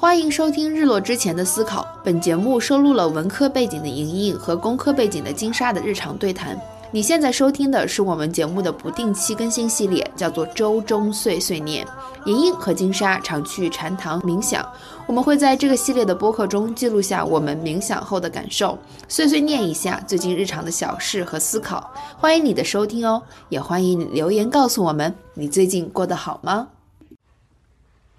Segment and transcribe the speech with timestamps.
[0.00, 1.82] 欢迎收听《日落之前的思考》。
[2.02, 6.58] 本节目收录了文科背景的莹莹和工科背景的金沙的日常对谈。
[6.90, 11.86] 你现在收听的是我们节目的不定期更新系列，叫做《周中碎碎念》。
[12.24, 14.66] 莹莹和金沙常去禅堂冥想，
[15.06, 21.92] 我们会在这个系列的播客中记录下我们冥想后的感受，碎碎念一下最近日常的小事和思考。
[22.16, 26.68] 欢迎你的收听哦，也欢迎你留言告诉我们你最近过得好吗？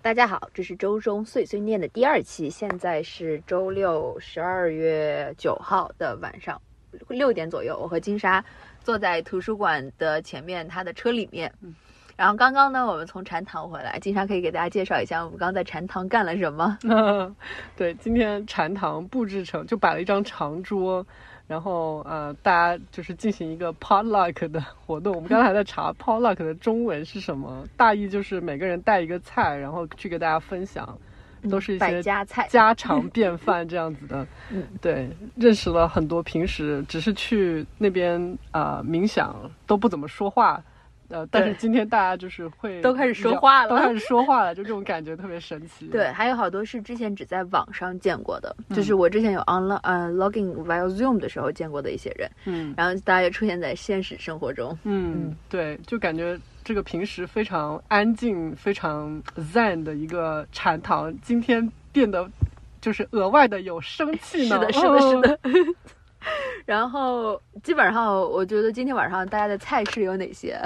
[0.04, 6.60] 大家好，这是周中碎碎念的第二期，现在是周六十二月九号的晚上
[7.08, 8.44] 六点左右，我和金莎
[8.84, 11.54] 坐在图书馆的前面，他的车里面。
[11.62, 11.76] 嗯
[12.18, 16.78] 然后刚刚呢，我们从禅堂回来，金莎可以给大家介绍一下我们刚刚在禅堂干了什么？
[17.76, 21.04] 对，今天禅堂布置成就摆了一张长桌，
[21.52, 25.14] 然后呃，大家就是进行一个 potluck 的 活动。
[25.14, 30.98] 我们刚才还在查 potluck 的中文是什么，大意就是每个人带一个菜，然后去给大家分享，
[31.50, 32.48] 都是一些家菜。
[32.50, 34.26] 家常便饭这样子的。
[34.50, 38.18] 嗯，对，认识了很多平时只是去那边
[38.52, 39.36] 啊、呃冥想
[39.68, 40.64] 都不怎么说话。
[41.12, 45.88] 呃，但是今天大家就是会都开始说话了都开始说话了，就这种感觉特别神奇。
[45.88, 54.78] 对，还有好多是之前只在网上见过的，嗯就是我之前有 online 呃 login via Zoom 的时候见过的一些人，嗯然后大家也出现在现实生活中。
[54.84, 62.30] 嗯，对，就感觉这个平时非常安静、非常 zen 的一个禅堂，今天变得
[62.80, 64.56] 就是额外的有生气呢。
[64.56, 65.40] 是的，是的，是的。
[66.66, 70.60] 然后基本上，我觉得今天晚上大家的菜式有哪些？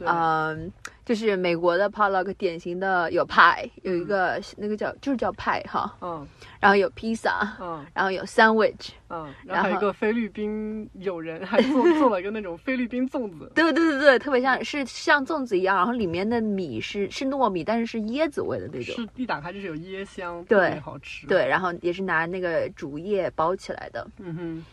[0.00, 0.72] 嗯，
[1.04, 6.26] 就是美国的 potluck 典型的有派，有一个那个叫就是叫派哈，嗯
[6.58, 13.48] 然后有披萨，嗯然后有 sandwich，嗯，然然后还有一个菲律宾友人还做 做了一个那种菲律宾粽子。
[13.54, 18.96] 对对对对，特别像是像粽子一样，然后里面的米是是糯米，但是是椰子味的那种。
[18.96, 24.64] 是一打开就是有椰香，对好吃。，对，然后也是拿那个竹叶包起来的嗯哼。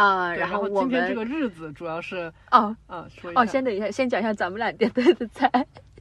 [0.00, 5.50] 啊、然然后我今天这个日子主要是哦啊，说一下哦，先等一下，先讲一下咱们俩点对的菜。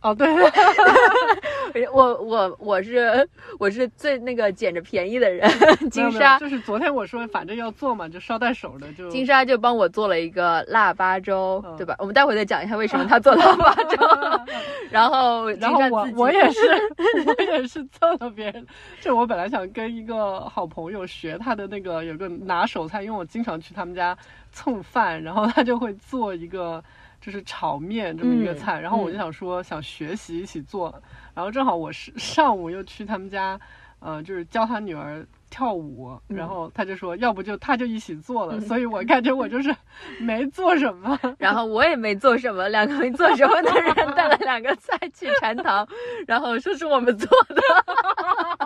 [0.01, 0.27] 哦对，
[1.91, 3.27] 我我我是
[3.59, 5.49] 我是最那个捡着便宜的人，
[5.91, 11.95] 金沙就是昨天我说反正要做嘛，就捎带手的就金沙就帮我做了一个腊八粥，嗯对吧？
[11.99, 13.97] 我们待会儿再讲一下为什么他做腊八 粥。
[14.89, 16.59] 然后然后我我也是，
[17.25, 18.65] 我也是蹭了别人。
[19.01, 24.17] 就我本来想跟一个好朋友学他的那个有个拿手菜，因为我经常去他们家
[24.51, 26.83] 蹭饭，然后他就会做一个
[27.21, 30.93] 就是炒面这么一个嗯菜，然后我就想说想学习一起做，
[31.33, 33.59] 然后正好我是上午又去他们家，
[33.99, 35.25] 呃，就是教他女儿。
[35.51, 39.75] 跳舞，嗯然后他就说，要不就他就一起做了，所以我感觉我就是
[40.21, 41.19] 没做什么。
[41.39, 45.87] 然后我也没做什么，两个没做什么的人带了两个菜去禅堂，
[46.27, 47.63] 然后说是我们做的。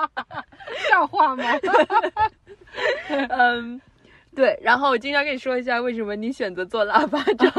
[0.91, 1.45] 像话吗？
[3.29, 3.79] 嗯，
[4.35, 4.59] 对。
[4.61, 7.49] 然后我今天跟你说一下，为什么你选择做腊八粥。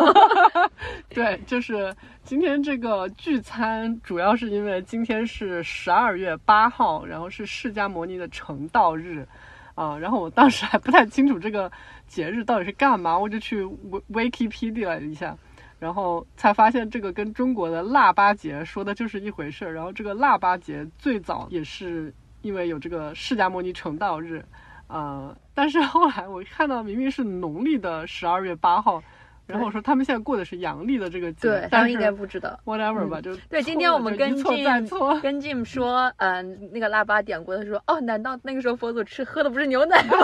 [1.09, 9.27] 对，就是今天这个聚餐，主要是因为今天是十二月八号，然后是释迦牟尼的成道日，
[9.75, 11.71] 啊、然后我当时还不太清楚这个
[12.07, 15.37] 节日到底是干嘛，我就去 Wik- Wikipedia 了一下，
[15.79, 19.73] 然后才发现这个跟中国的腊八节说的就是一回事儿。
[19.73, 22.13] 然后这个腊八节最早也是
[22.43, 24.45] 因为有这个释迦牟尼成道日，
[24.89, 29.03] 呃，但是后来我看到明明是农历的十二月八号。
[29.47, 32.59] 然后我说他们现在过的是阳历的这个节，对，他们应该不知道。
[32.65, 40.17] whatever 吧，就对，今天我们跟了就一错再 Jim，跟 Jim 说，嗯、那个腊八典故，他说，哦，难道那个时候佛祖吃喝的不是牛奶吗？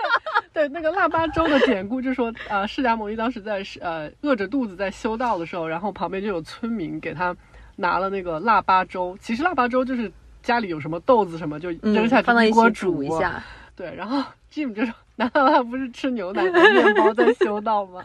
[0.52, 7.34] 对那个腊八粥的典故，就说呃，释迦牟尼当时在呃饿着肚子在修道的时候，然后旁边就有村民给他
[7.76, 9.16] 拿了那个腊八粥。
[9.22, 10.12] 其实腊八粥就是
[10.42, 13.08] 家里有什么豆子什么就扔下去嗯放到一锅起煮一。
[13.18, 13.42] 下。
[13.76, 18.02] 对，然后 Jim 就说：“难道他不是吃牛奶和面包在修道吗？”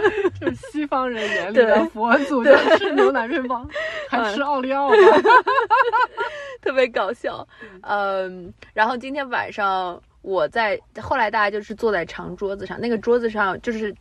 [0.40, 3.66] 就是西方人眼里的佛祖就吃牛奶面包，
[4.08, 4.96] 还吃奥利奥吗？
[6.62, 7.46] 特别搞笑。
[7.82, 13.94] 嗯，然后今天晚上我在，后来大家就是坐在长桌子上，那个桌子上就是。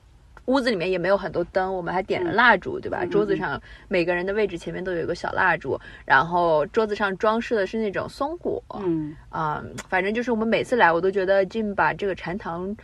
[0.46, 2.36] 屋子里面也没有很多灯，我们还点了嗯。
[2.36, 3.00] 蜡烛，对吧？
[3.02, 9.16] 嗯桌子上每个人的位置前面都有一个小蜡烛，然后桌子上装饰的是那种松果，嗯。
[9.30, 12.76] 啊、反正就是我们每次来，我都觉得 Jim 把这个禅堂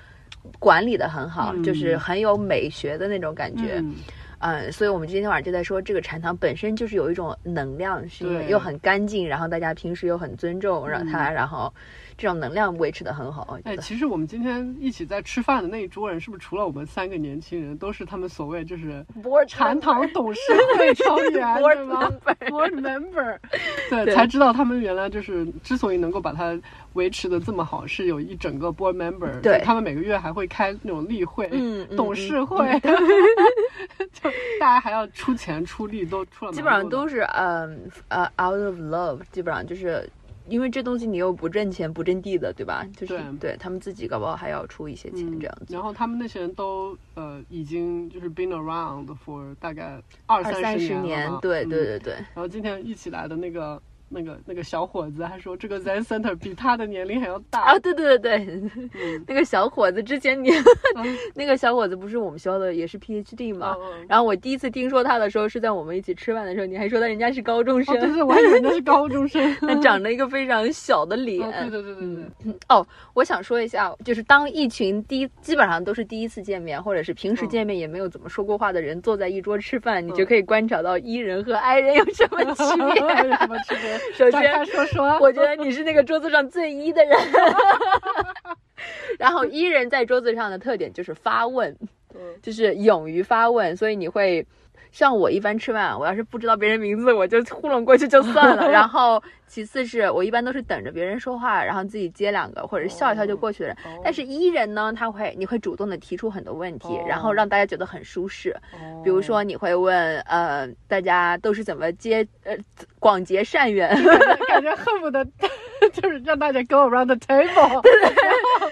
[0.60, 1.63] 管理的很好，嗯。
[1.63, 3.75] 就是很有美学的那种感觉。
[3.78, 3.96] 嗯。
[4.44, 11.72] 嗯，所以我们今天晚上就在说，这个禅堂本身就是有一种能量，是又很干净，然后大家平时又很尊重，让它，然后
[12.21, 13.57] 这种能量维持的很好。
[13.63, 19.03] 哎，其实我们今天一起在吃饭的那一桌人，是不是除了我们三个年轻人，都是他们所谓就是
[19.47, 20.39] 禅堂董事
[20.77, 23.39] 会成员， Board 对吗 member？Board member，
[23.89, 24.13] 对，对。
[24.13, 26.56] 才知道他们原来就是之所以能够把它
[26.94, 29.59] 维持的这么好，是有一整个 Board member，对。
[29.65, 31.50] 他们每个月还会开那种例会、
[31.97, 32.79] 董事会，
[34.13, 34.29] 就
[34.59, 40.07] 大家还要出钱出力，都出了基本上都是嗯呃 out of love，基本上就是。
[40.51, 42.86] 因为这东西你又不挣钱不挣地的，对吧？
[42.95, 45.68] 就是对他们自己搞不好还要出一些钱这样子。
[45.69, 45.74] 嗯。
[45.74, 53.81] 然后他们那些人都呃已经就是 been around for 大概二二三十十年了，对嗯对对对，然后今天一起来的那个
[54.13, 57.62] 那个那个小伙子还说，这个 Zen Center 比他的年龄还要大。
[57.62, 58.62] 啊，对对对对，
[58.94, 60.50] 嗯 那个小伙子之前你
[60.98, 63.75] 嗯 那个小伙子不是我们学校的，也是 PhD 嘛。
[64.08, 69.42] 然后我第一次听说他的时候，是在我们一起吃饭的时候，你还说他人家是高中哦，生，对对，我还以为那是高中生。
[69.62, 71.42] 他长着一个非常小的脸。
[71.48, 83.30] 哦对对对对对，哦，我想说一下，就是当一群第一基本上都是第一次见面，或者是平时嗯见面也没有怎么说过话的人，坐在一桌吃饭，你就嗯可以观察到 E 人和 I 人有什么区别。
[83.30, 84.00] 有什么区别？
[84.13, 85.18] 首先，说说。
[85.19, 87.18] 我觉得你是那个桌子上最一的人。
[89.19, 91.75] 然后一人在桌子上的特点就是发问，
[92.15, 94.45] 嗯就是勇于发问，所以你会。
[94.91, 98.67] 像我一般吃饭，我要是不知道别人名字，我就糊弄过去就算了。
[98.71, 103.77] 然后，其次是我一般都是等着别人说话，然后自己接两个或者笑一笑就过去的人。
[103.85, 108.51] 哦但是伊人呢，他会你会主动的提出很多问题，哦然后让大家觉得很舒适。
[108.73, 112.55] 哦比如说，你会问呃，大家都是怎么接呃
[112.99, 113.89] 广结善缘？
[113.95, 115.25] 感觉感觉恨不得
[115.93, 117.81] 就是让大家 go around the table。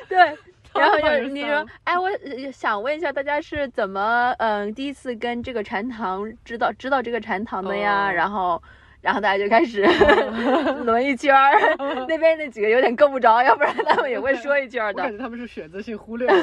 [0.10, 0.38] 对。
[0.80, 8.07] 然后太就你说，哎，我呃想问一下，大家是怎么嗯、第一次跟这个禅堂知道知道这个禅堂的呀？
[8.07, 8.62] 哦然后。
[9.01, 9.81] 然后大家就开始
[10.83, 11.54] 轮一圈儿，
[12.06, 15.10] 那边那几个有点够不着，要不然他们也会说一圈儿我感。
[15.10, 16.36] 觉他们是选择性忽略的，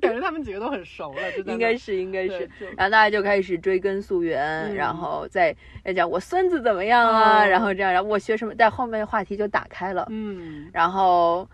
[0.00, 2.48] 感觉他们几个都很熟了，就在那应该是，应该是。
[2.76, 4.40] 然后大家就开始追根溯源，
[4.70, 5.52] 嗯然后再
[5.84, 10.06] 再讲我孙子怎么样啊，哦然后这样，然后我学什么，在后面话题就打开了。
[10.08, 11.48] 嗯，然后，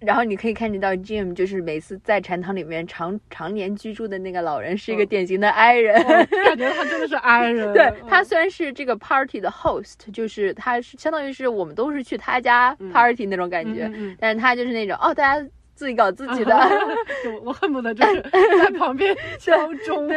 [0.00, 5.96] 然后你可以看得到 Jim 就是每次在禅堂里面常常年居住的那个老人，是一个嗯典型的 I 人。
[6.02, 7.72] 哦感觉他真的是 I 人。
[7.72, 16.54] 对嗯他虽然是这个 party 的 host，就是他是相当于是我们都是去他家嗯 party 那种感觉，嗯嗯嗯但是他就是那种哦，大家自己搞自己的。
[17.26, 18.22] 我我恨不得就是
[18.58, 19.52] 在旁边 敲
[19.86, 20.08] 钟。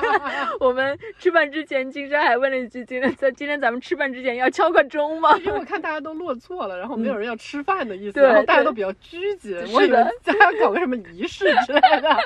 [0.60, 12.16] 我们吃饭之前，金山还问了一句：“今天在今天咱们吃饭之前要敲个钟吗因为我看大家都落座了，然后没有人要吃饭的意思，对然后大家都比较拘谨，是我以为的大家搞个什么仪式之类的，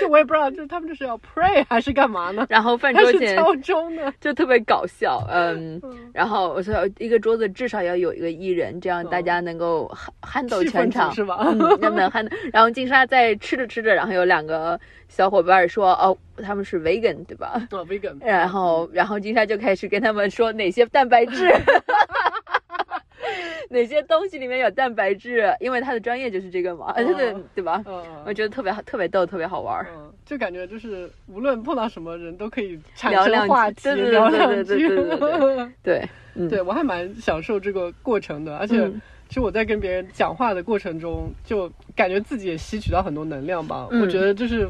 [0.00, 2.46] 就我也不知道，就是他们这是要 pray 还是干嘛呢？”？
[2.50, 4.12] 然后饭桌前敲钟呢？
[4.20, 5.80] 就特别搞笑，嗯。
[5.82, 11.38] 嗯然后我说一个桌子至少要有一个艺人，这样大家能够憨憨抖全场，是吧？
[11.42, 12.28] 嗯，要能憨。
[12.52, 14.78] 然后金沙在吃着吃着，然后有两个
[15.08, 17.66] 小伙伴说，哦，他们是 vegan 对吧？
[17.70, 21.46] 哦，vegan，然后，然后金沙就开始跟他们说哪些蛋白质，
[23.72, 27.82] 哪些东西里面有蛋白质，因为他的专业就是这个嘛， 对对哦对吧？
[27.86, 29.86] 嗯，我觉得特别好，特别逗，特别好玩儿。
[29.96, 34.78] 嗯，就感觉就是无论碰到什么人都可以产生话题，句对对对聊两对对对。
[34.78, 34.88] 句。
[34.88, 35.18] 对。
[35.18, 39.00] 对 对，嗯，对我还蛮享受这个过程的，而且嗯。
[39.28, 43.86] 其实我在跟别人讲话的过程中，就感觉自己也吸取到很多能量吧。
[43.92, 44.68] 嗯我觉得就是，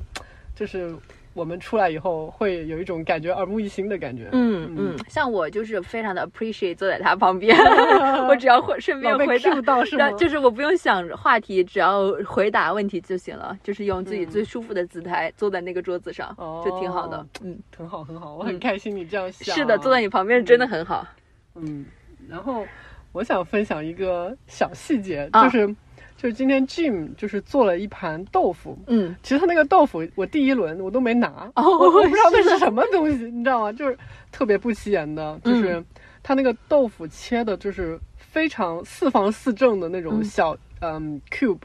[0.54, 0.94] 就是
[1.32, 4.28] 我们出来以后会有一种感觉耳目一新的感觉。
[4.32, 7.56] 嗯嗯，像我就是非常的 appreciate 坐在他旁边，
[8.28, 10.10] 我只要回顺便回答到是吗？
[10.18, 17.26] 就是我不用想话题，只要回答问题就行了，就是用自己嗯最舒服的姿态坐在那个桌子上，就挺好的哦。
[17.42, 19.54] 嗯，很好很好，我很嗯开心你这样想。
[19.54, 21.06] 是的，坐在你旁边真的很好。
[21.54, 21.84] 嗯，
[22.28, 22.66] 然后
[23.12, 25.74] 我想分享一个小细节，啊就是
[26.20, 28.76] 就是今天 Jim 就是做了一盘豆腐。
[28.88, 33.72] 嗯，其实他那个豆腐，我第一轮我都没拿，哦我我不知道那是什么东西，你知道吗？
[33.72, 33.96] 就是
[34.30, 35.82] 特别不起眼的，就是
[36.22, 41.56] 他那个豆腐切的，就是非常四方四正的那种嗯小嗯 cube，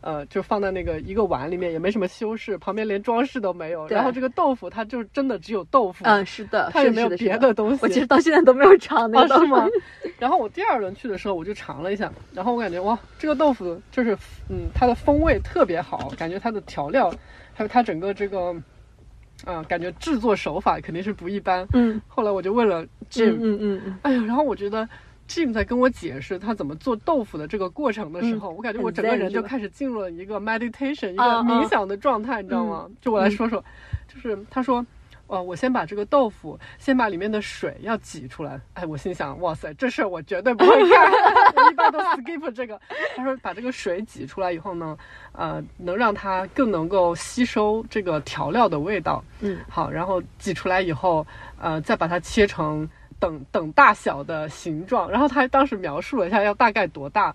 [0.00, 3.86] 呃，就放在那个一个碗里面，也没什么修饰，旁边连装饰都没有。
[3.88, 7.78] 对然后这个豆腐它就真的只有豆腐，嗯，是的，它也没有别的东西。
[7.82, 9.68] 我其实到现在都没有尝那啊，个豆腐是吗？
[10.18, 14.16] 然后我第二轮去的时候，我就尝了一下，然后我感觉哇，这个豆腐就是，
[14.48, 17.12] 嗯，它的风味特别好，感觉它的调料，
[17.52, 18.54] 还有它整个这个，
[19.44, 21.66] 啊、感觉制作手法肯定是不一般。
[21.72, 24.88] 嗯后来我就问了 Jim，、嗯嗯嗯哎呀，然后我觉得
[25.30, 32.90] Jim 在跟我解释他怎么做豆腐的这个过程的时候，我感觉我整个人就开始进入了一个 meditation，一个冥想的状态，你知道吗？
[33.00, 33.64] 就我来说说，
[34.08, 34.84] 就是他说。
[35.32, 38.60] 呃，我先把这个豆腐，先把里面的水要挤出来。
[38.74, 41.12] 哎，我心想，哇塞，这事儿我绝对不会干，
[41.54, 42.80] 我一般都 skip 这个。
[43.14, 44.98] 他说把这个水挤出来以后呢，
[45.30, 49.22] 呃，能让它更能够吸收这个调料的味道。
[49.38, 51.24] 嗯，好，然后挤出来以后，
[51.60, 55.08] 呃，再把它切成等等大小的形状。
[55.08, 57.32] 然后他当时描述了一下要大概多大，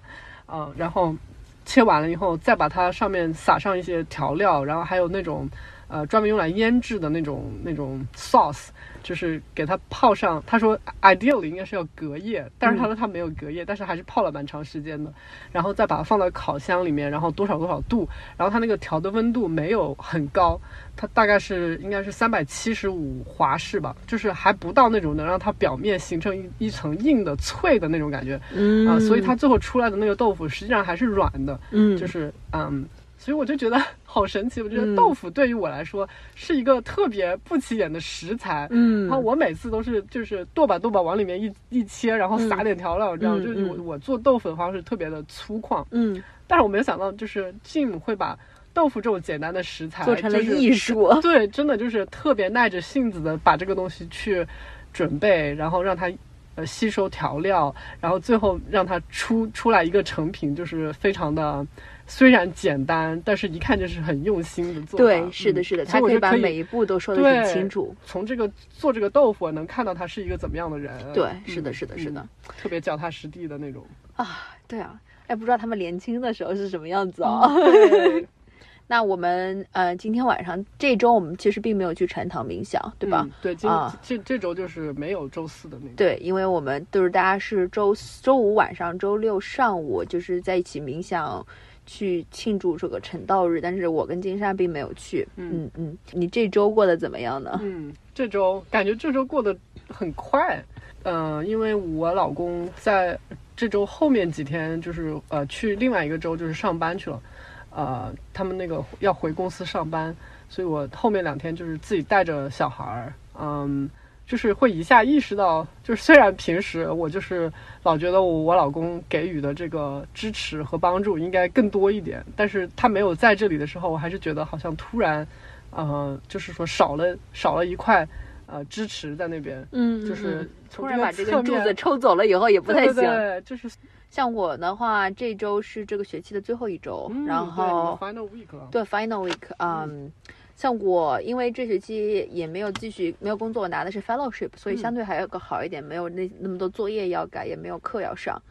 [0.47, 1.15] 呃，然后
[1.63, 5.47] 切完了以后，再把它上面撒上一些调料，然后还有那种。
[5.87, 8.67] 呃，专门用来腌制的那种那种 sauce，
[9.03, 10.41] 就是给它泡上。
[10.47, 15.13] 他说 ideally 应该是要隔夜，但是他说他没有隔夜，但是还是泡了蛮长时间的。
[15.51, 20.59] 然后再把它放到烤箱里面，然后多少多少度，然后它那个调的温度没有很高，
[20.95, 28.39] 它大概是应该是三百七十五华氏吧，就是还不到那种能让它表面形成一一层硬的脆的那种感觉。
[28.53, 31.59] 嗯啊，所以它最后出来的那个豆腐实际上还是软的。
[31.71, 32.85] 嗯就是嗯。
[33.25, 38.67] 所以我就觉得 好神奇，我觉得豆腐对于我来说是一个特别不起眼的食材。
[38.69, 45.83] 嗯，然后我每次都是就是剁吧剁吧往里面一一切，然后撒点调料，这样就是我我做豆腐的方式特别的粗犷。
[45.89, 48.37] 嗯，但是我没有想到，就是 Jim 会把
[48.75, 51.11] 豆腐这种简单的食材做成了艺术。
[51.23, 54.45] 对，真的就是特别耐着性子的把这个东西去
[54.93, 56.11] 准备，然后让它
[56.53, 61.65] 呃吸收调料，然后最后让它出出来一个成品，就是非常的。
[62.07, 64.97] 虽然简单，但是一看就是很用心的做。
[64.97, 67.95] 对，是的，是的，他可以把每一步都说得很清楚。
[68.05, 70.93] 从这个做这个豆腐，能看到他是一个怎么样的人。
[71.13, 73.83] 对，是的，是的，是的，特别脚踏实地的那种。
[74.15, 77.49] 啊，对啊，哎，不知道他们年轻的时候是什么样子啊？
[78.87, 83.27] 那我们呃，今天晚上这周我们其实并没有去禅堂冥想，对吧？
[83.41, 83.67] 对，今
[84.03, 85.95] 这这周就是没有周四的那个。
[85.95, 91.43] 对，因为我们都是大家是周周五晚上、周六上午就是在一起冥想。
[91.85, 95.27] 去庆祝这个成道日，但是我跟金莎并没有去。
[95.35, 97.59] 嗯嗯，你这周过得怎么样呢？
[97.63, 99.55] 嗯，这周感觉这周过得
[99.87, 100.63] 很快。
[101.03, 103.17] 嗯，因为我老公在
[103.55, 107.21] 这周后面几天就是呃去另外一个州就是上班去了，
[107.69, 110.15] 呃，他们那个要回公司上班，
[110.49, 113.89] 所以我后面两天就是自己带着小孩儿，嗯。
[114.27, 117.51] 就是会一下意识到，就是虽然平时我就是
[117.83, 125.25] 老觉得我我老公给予的这个支持和帮助应该更多一点，但是他没有在这里的时候，我还是觉得好像突然，
[125.69, 128.07] 呃，就是说少了少了一块，
[128.47, 129.63] 呃，支持在那边。
[129.71, 132.95] 嗯，就是突然把这个柱子抽走了以后也不太行。
[132.95, 133.69] 对，就是
[134.09, 138.47] 像我的话，这周是这个学期的最后一周，然后 final week。
[138.71, 140.11] 对，final week，嗯。
[140.55, 148.41] 像我，因为这学期也没有继续没有工作，我拿的是 fellowship，所以相对还有个好一点，没有那那么多作业要改，也没有课要上。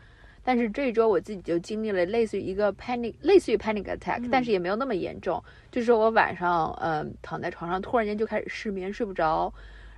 [0.44, 5.42] 但是这一周我自己就经历了类似于一个 panic，类似于 panic attack，但是也没有那么严重。
[5.72, 9.52] 就是我晚上嗯躺在床上，突然间就开始失眠，睡不着，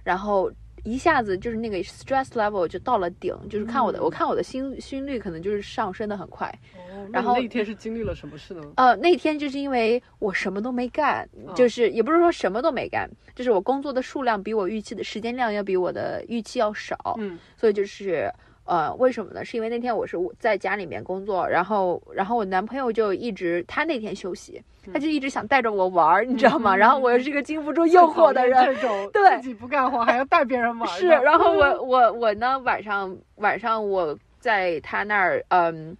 [0.04, 0.50] 然后。
[0.86, 6.46] 一下子就是那个 stress level 就到了顶，就是看我的，我看我的心心率可能就是上升的很快。
[6.76, 8.62] 哦，然后那一天是经历了什么事呢？
[8.76, 17.16] 呃，那天就是因为我什么都没干，就是也不是说什么都没干，就是我工作的数量比我预期的时间量要比我的预期要少。
[17.18, 18.32] 嗯，所以就是。
[18.66, 19.44] 呃，为什么呢？
[19.44, 24.60] 是因为那天我是在家里面工作，然后，然后我男朋友就一直他那天休息，
[24.92, 26.74] 他就一直想带着我玩儿，你知道吗？
[26.76, 30.88] 然后我又是一个经不住诱惑的人，这种对自己不干活还要带别人玩。
[30.88, 35.96] 是，然后我我我呢，晚上晚上我在他那儿，嗯，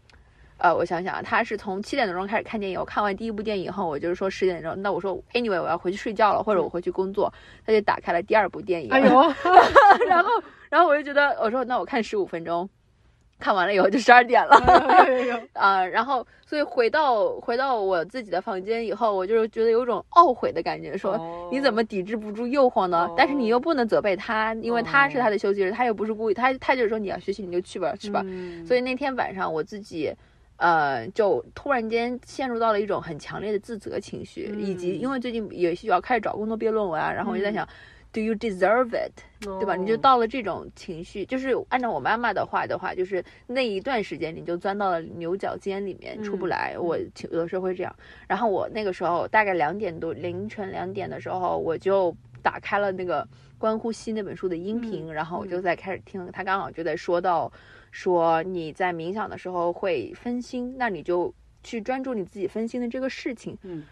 [0.58, 7.32] 呃，我想想，他是从七点多钟开始看电影，我看完第一部电影以后，我就是说十点钟，那我说 anyway 我要回去睡觉了，或者我回去工作，
[7.66, 8.90] 他就打开了第二部电影。
[8.90, 9.06] 哎呦，
[10.08, 10.30] 然后。
[10.68, 12.68] 然后我就觉得，我说那我看十五分钟，
[13.38, 14.56] 看完了以后就十二点了，
[15.54, 23.08] 啊，然后所以回到回到我自己的房间以后，我就是觉得有种懊悔的感觉，说你怎么抵制不住诱惑呢？
[23.16, 28.26] 但是你又不能责备他，因为他是他的休息日，他又不是故意，他他就是说你要学习你就去吧，去吧？
[28.66, 30.12] 所以那天晚上我自己，
[30.56, 37.66] 呃，就突然间陷入到了一种很强烈的自责情绪，以及因为最近也需要开始找工作毕业论文啊，然后我就在想。
[38.12, 39.12] Do you deserve it？
[39.40, 39.76] 对吧？
[39.76, 46.78] 你就到了这种情绪，就是按照我妈妈的话的话，就是那一段时间你就钻到了牛角尖里面出不来。
[46.78, 47.94] 我有的时候会这样。
[48.26, 53.22] 然后我那个时候大概两点多，凌晨两点的时候，我就打开了那个
[53.58, 56.26] 《关呼吸》那本书的音频，然后我就在开始听。
[56.32, 57.52] 他刚好就在说到，
[57.96, 63.56] 说你在冥想的时候会分心，那你就去专注你自己分心的这个事情。
[63.62, 63.82] 嗯。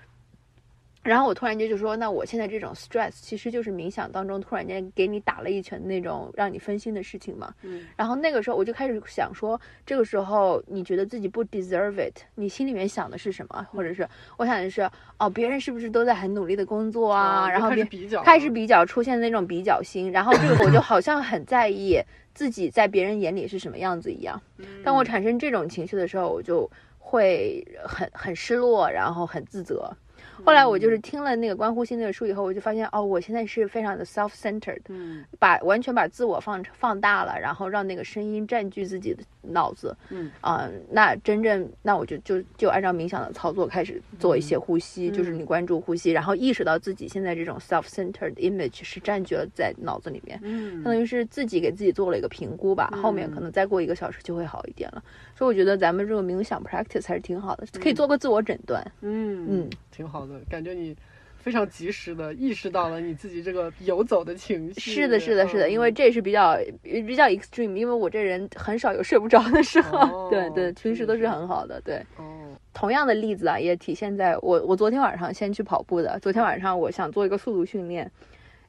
[1.02, 7.54] 然后我突然间就说，那我现在这种 stress 其实就是冥想当中突然间给你打了一拳那种让你分心的事情嘛。
[7.62, 13.66] 嗯然后那个时候我就开始想说，这个时候你觉得自己不 deserve it，你心里面想的是什么？
[13.70, 14.06] 或者是
[14.36, 17.46] 我想的是，哦，别人是不是都在很努力的工作啊？
[17.46, 21.98] 哦然后开始比较，开始比较，出现那种比较心，然后这个我就好像很在意
[22.34, 24.40] 自己在别人眼里是什么样子一样。
[24.58, 29.96] 嗯当我产生这种情绪的时候，我就会很很失落，然后很自责。
[30.44, 35.24] 后来我就是听了那个关呼吸那个书以后，我就发现哦，我现在是非常的 self-centered，嗯。
[35.38, 39.96] 把完全把自我放放大了，然后让那个声音占据自己的脑子。
[40.10, 40.30] 嗯。
[40.40, 50.40] 啊、那真正那我就就就按照冥想的操作开始做一些呼吸，就是你关注呼吸，然后意识到自己现在这种 self-centered image 是占据了在脑子里面。
[50.42, 50.72] 嗯。
[50.74, 55.02] 相当于是自己给自己做了一个评估吧，后面可能再过一个小时就会好一点了。
[55.36, 58.84] 所以我觉得咱们这个冥想 practice 还是挺好的，可以做个自我诊断。
[59.00, 59.46] 嗯。
[59.46, 60.96] 嗯，挺好的，感觉你
[61.36, 64.80] 非常及时的意识到了你自己这个游走的情绪。
[64.80, 71.96] 是的，是的，是的，嗯因为这是比较比较 extreme，因为我这人很少有睡不着的时候，哦对对，平时都是很好的，对。
[72.16, 76.18] 哦，同样的例子啊，也体现在我我昨天晚上先去跑步的。
[76.20, 78.10] 昨天晚上我想做一个速度训练，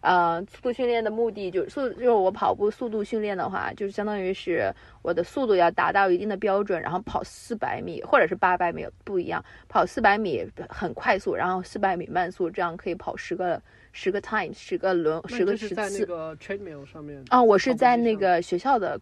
[0.05, 4.71] 呃，速度训练的目的就是速，就是我跑步速度训练的话，就是相当于是
[5.01, 13.59] 我的速度要达到一定的标准，然后跑四百米或者是八百米不一样，跑四百米很快速，然后四百米慢速，这样可以跑十个
[13.93, 16.05] 十个 time 十个轮那十个这是在那。
[16.05, 18.99] 个 treadmill 上面啊，我是在那个学校的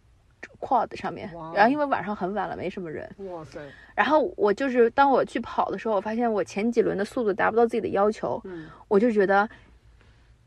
[0.58, 3.06] quad 上面，然后因为晚上很晚了，没什么人。
[3.30, 3.60] 哇塞，
[3.94, 9.48] 然后我就是当我去跑的时候，我发现我前几轮的速度达不到自己的要求，嗯我就觉得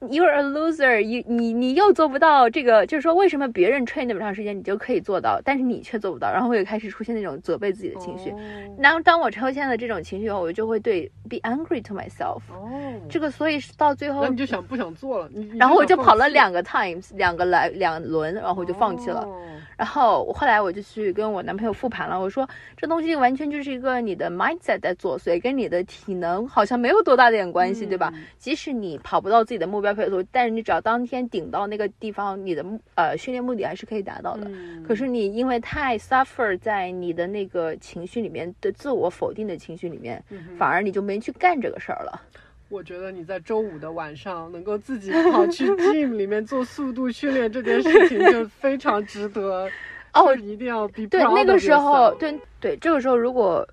[0.01, 8.29] you're a loser，你你你又做不到这个，就是说为什么别人 train 那么长时间你就可以做到，但是你却做不到，然后我也开始出现那种责备自己的情绪。
[8.31, 8.37] 哦
[8.79, 12.41] 然后当我出现了这种情绪后，我就会对 be angry to myself。
[12.51, 12.69] 哦，
[13.09, 15.29] 这个所以到最后那，你就想不想做了？
[15.57, 19.21] 然后我就跑了两个 times，两个来两轮，然后我就放弃了。
[19.21, 19.35] 哦
[19.77, 28.11] 然后后来我就去跟我男朋友复盘了，我说这东西完全就是一个你的 mindset 在作祟，跟你的体能好像没有多大点关系，对吧？
[28.15, 34.47] 嗯即使你跑不到自己的目标配速，但是你只要当天顶到那个地方，你的目呃训练目的还是可以达到的。
[34.49, 42.21] 嗯可是你因为太 suffer 在你的那个情绪里面的自我否定的情绪里面，嗯反而你就没去干这个事儿了。
[42.69, 49.69] 我觉得你在周五的晚上能够自己跑去 gym 里面做速度训练这件事情，就非常值得。
[50.13, 53.67] 哦一定要 be 对那个时候，对对，这个时候如果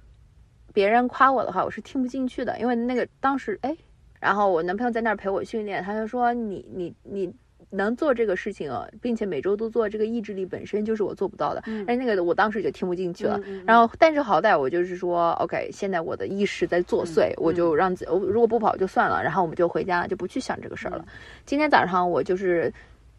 [0.74, 3.74] 别人夸我的话，我是听不进去的，因为那个当时哎，
[4.20, 7.32] 然后我男朋友在那儿陪我训练，他就说你你你
[7.74, 11.62] 能做这个事情啊，并且每周都做，这个意志力本身就是我做不到的。
[11.66, 13.38] 嗯但是那个我当时就听不进去了。
[13.46, 21.04] 嗯嗯然后，但是好歹我就是说，OK，现在我的意识在作祟，嗯我就让自己，我如果不跑就算了，然后我们就回家，就不去想这个事儿了。
[21.44, 22.72] 今天早上我就是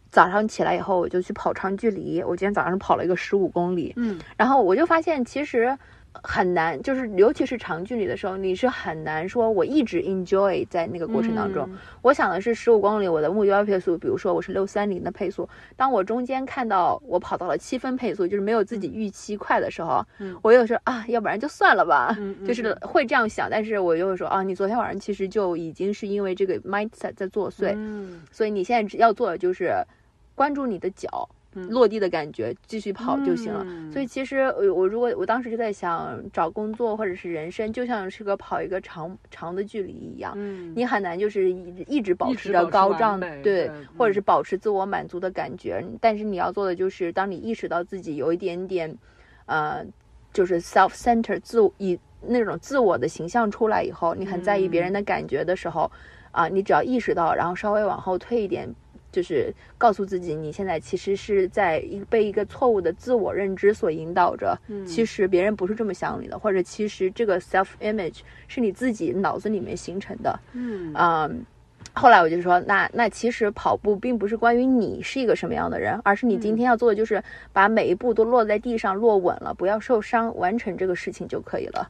[0.10, 5.78] 早上起来以后，我就去跑长距离，我今天早上是跑了一个十五公里，嗯然后我就发现其实
[6.24, 11.68] 很难，就是尤其是长距离的时候，你是很难说我一直 enjoy 在那个过程当中。
[11.70, 23.50] 嗯我想的是十五公里，我的目标配速，比如说我是六三零的配速，当我中间看到我跑到了七分配速，就是没有自己预期快的时候，嗯我又说啊，要不然就算了吧，就是会这样想。
[23.50, 29.74] 但是我又会说啊，你昨天晚上其实就已经是因为这个 mindset 在作祟，嗯所以你现在只要做的就是
[30.36, 31.28] 关注你的脚。
[31.56, 33.66] 嗯落地的感觉，继续跑就行了。
[33.68, 45.84] 嗯所以其实我我如果我当时就在想，找工作或者是人生，就像是个跑一个长长的距离一样，嗯你很难就是一一直保持着高涨，美对对，或者嗯是保持自我满足的感觉。
[46.02, 48.98] 但是你要做的就是，当你意识到自己有一点点，
[49.46, 49.86] 呃，
[50.34, 55.90] 就是 self center 自我以那种自我的形象出来以后，你很在意别人的感觉的时候，
[56.32, 58.68] 啊、你只要意识到，然后稍微往后退一点。
[59.16, 64.60] 就是告诉自己，你现在其实是在一被一个错误的自我认知所引导着。
[64.68, 70.38] 嗯其实别人不是这么想你的，或者其实这个 self image 是你自己脑子里面形成的。
[70.52, 71.46] 嗯嗯，
[71.94, 77.24] 后来我就说，那那其实跑步并不是关于你是一个什么样的人，而是你今天要做的就是
[77.54, 81.90] 把每一步都落在地上，落稳了，不要受伤，完成这个事情就可以了。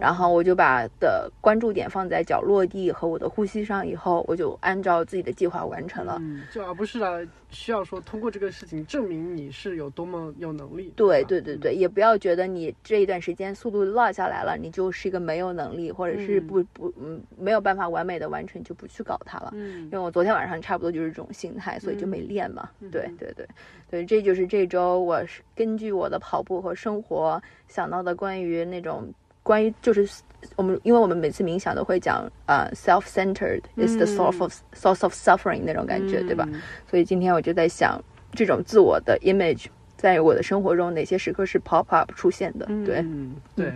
[0.00, 6.18] 然后我就把的关注点放在脚落地和我的呼吸上，以后我就按照自己的计划完成了。
[6.20, 10.92] 嗯，就而不是来需要说通过这个事情证明你是有多么有能力。
[10.96, 19.50] 对吧对对对，也不要觉得你这一段时间速度落下来了，你就是一个没有能力，或者是嗯不不嗯没有办法完美的完成，就不去搞它了。
[19.54, 22.68] 嗯因为我昨天晚上差不多就是这种心态，所以就没练嘛。
[22.90, 23.46] 对嗯对对
[23.90, 29.12] 对，这就是这周我是根据我的跑步和生活想到的关于那种
[29.44, 30.08] 关于就是
[30.56, 36.48] 我们，因为我们每次冥想都会讲呃 self-centered is the source of source of suffering 那种感觉，对吧？
[36.90, 38.02] 所以今天我就在想，
[38.32, 42.66] 这种自我的 image 在我的生活中哪些时刻是 pop up 出现的？
[42.84, 43.72] 对，嗯，对，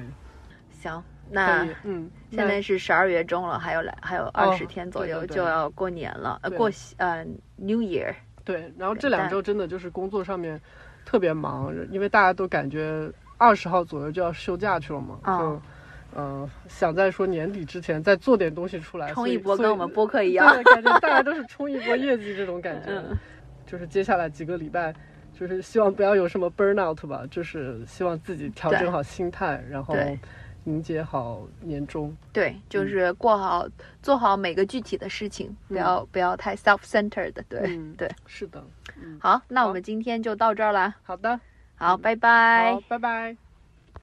[0.81, 5.37] 行，那嗯，现在是十二月中了，还有来还有二十哦天左右对对对。
[5.37, 6.59] 就要过年了，呃，对。
[6.59, 7.24] 过呃
[7.57, 10.59] New Year，对，然后这两周真的就是工作上面
[11.04, 15.62] 特别忙，因为大家都感觉二十号左右就要休假去了嘛，哦就。
[16.16, 20.53] 嗯、想在说年底之前再做点东西出来，冲一波跟我们播客一样。
[20.55, 22.90] 对，感觉大家都是冲一波业绩这种感觉。
[22.90, 23.16] 嗯
[23.66, 24.92] 就是接下来几个礼拜，
[25.38, 29.94] 就是希望不要有什么 burnout 吧，就是希望自己调整好心态，然后
[30.64, 32.16] 迎接好年终。
[32.33, 33.68] 对，就是过好、
[34.03, 37.35] 做好每个具体的事情，不要、不要太 self-centered。
[37.46, 38.64] 对、嗯对，是的，
[39.01, 40.94] 嗯，好，那我们今天就到这儿啦。
[41.03, 41.38] 好的，
[41.79, 42.75] 好，拜拜。
[42.75, 43.47] 好，拜拜。